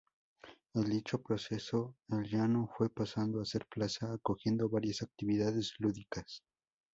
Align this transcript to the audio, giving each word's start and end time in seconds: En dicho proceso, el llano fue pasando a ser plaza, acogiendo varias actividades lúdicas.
En 0.73 0.83
dicho 0.89 1.21
proceso, 1.21 1.93
el 2.09 2.23
llano 2.23 2.67
fue 2.75 2.89
pasando 2.89 3.39
a 3.39 3.45
ser 3.45 3.67
plaza, 3.67 4.11
acogiendo 4.11 4.67
varias 4.67 5.03
actividades 5.03 5.75
lúdicas. 5.77 6.41